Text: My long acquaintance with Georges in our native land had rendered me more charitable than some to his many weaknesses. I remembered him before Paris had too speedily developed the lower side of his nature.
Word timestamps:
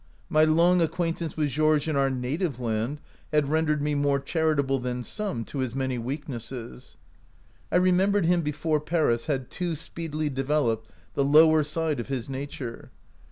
My 0.29 0.45
long 0.45 0.81
acquaintance 0.81 1.37
with 1.37 1.49
Georges 1.49 1.87
in 1.87 1.95
our 1.95 2.09
native 2.09 2.59
land 2.59 2.99
had 3.31 3.51
rendered 3.51 3.83
me 3.83 3.93
more 3.93 4.19
charitable 4.19 4.79
than 4.79 5.03
some 5.03 5.45
to 5.45 5.59
his 5.59 5.75
many 5.75 5.99
weaknesses. 5.99 6.95
I 7.71 7.75
remembered 7.75 8.25
him 8.25 8.41
before 8.41 8.79
Paris 8.79 9.27
had 9.27 9.51
too 9.51 9.75
speedily 9.75 10.31
developed 10.31 10.89
the 11.13 11.23
lower 11.23 11.61
side 11.61 11.99
of 11.99 12.07
his 12.07 12.29
nature. 12.29 12.89